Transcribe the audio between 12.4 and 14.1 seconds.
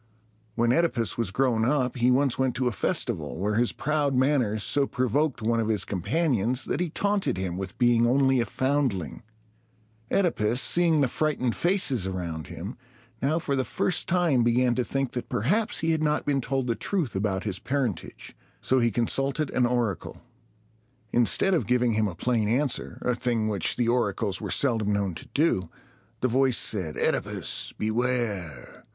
him, now for the first